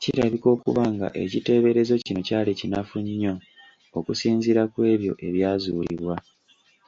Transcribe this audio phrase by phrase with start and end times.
[0.00, 3.34] Kirabika okuba nga ekiteeberezo kino kyali kinafu nnyo
[3.98, 6.16] okusinziira kw’ebyo ebyazuulibwa.